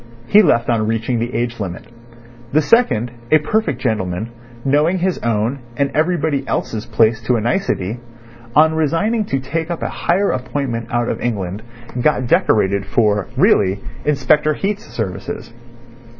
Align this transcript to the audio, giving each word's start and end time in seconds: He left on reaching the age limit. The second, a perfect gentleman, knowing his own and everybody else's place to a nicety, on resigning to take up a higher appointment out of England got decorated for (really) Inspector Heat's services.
He 0.25 0.41
left 0.41 0.67
on 0.67 0.87
reaching 0.87 1.19
the 1.19 1.31
age 1.35 1.59
limit. 1.59 1.85
The 2.53 2.61
second, 2.63 3.11
a 3.29 3.37
perfect 3.37 3.79
gentleman, 3.79 4.31
knowing 4.65 4.97
his 4.97 5.19
own 5.19 5.59
and 5.77 5.91
everybody 5.93 6.43
else's 6.47 6.87
place 6.87 7.21
to 7.21 7.35
a 7.35 7.39
nicety, 7.41 7.99
on 8.55 8.73
resigning 8.73 9.25
to 9.25 9.39
take 9.39 9.69
up 9.69 9.83
a 9.83 9.89
higher 9.89 10.31
appointment 10.31 10.91
out 10.91 11.07
of 11.07 11.21
England 11.21 11.61
got 12.01 12.25
decorated 12.25 12.83
for 12.87 13.27
(really) 13.37 13.79
Inspector 14.03 14.55
Heat's 14.55 14.85
services. 14.85 15.53